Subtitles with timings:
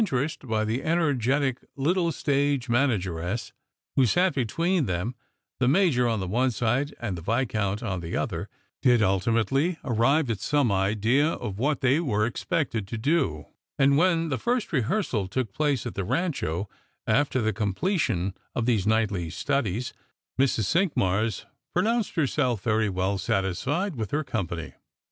[0.11, 3.53] rest by the energetic little stage manageress
[3.95, 5.13] who eat between them,
[5.59, 8.49] the Major on the one side and the Viscount on the other,
[8.81, 13.45] did ultimately arrive at some idea of what they were expected to do;
[13.77, 16.67] and when the first rehearsal took place at the Rancho,
[17.05, 19.93] after the completion of these nit^htly studies,
[20.39, 20.63] Mrs.
[20.63, 21.45] Cinqmars
[21.75, 24.73] pro nounced herself very well satisfied x^h her company.